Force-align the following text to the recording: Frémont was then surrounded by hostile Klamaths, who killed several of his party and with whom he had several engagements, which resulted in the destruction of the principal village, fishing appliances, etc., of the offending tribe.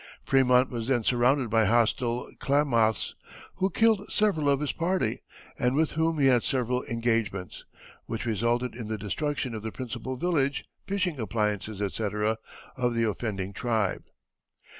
Frémont 0.25 0.71
was 0.71 0.87
then 0.87 1.03
surrounded 1.03 1.51
by 1.51 1.65
hostile 1.65 2.31
Klamaths, 2.39 3.13
who 3.57 3.69
killed 3.69 4.11
several 4.11 4.49
of 4.49 4.59
his 4.59 4.71
party 4.71 5.21
and 5.59 5.75
with 5.75 5.91
whom 5.91 6.17
he 6.17 6.25
had 6.25 6.43
several 6.43 6.83
engagements, 6.85 7.65
which 8.07 8.25
resulted 8.25 8.73
in 8.73 8.87
the 8.87 8.97
destruction 8.97 9.53
of 9.53 9.61
the 9.61 9.71
principal 9.71 10.17
village, 10.17 10.65
fishing 10.87 11.19
appliances, 11.19 11.83
etc., 11.83 12.39
of 12.75 12.95
the 12.95 13.03
offending 13.07 13.53
tribe. 13.53 14.03